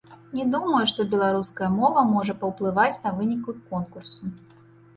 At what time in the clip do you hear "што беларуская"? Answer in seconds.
0.91-1.69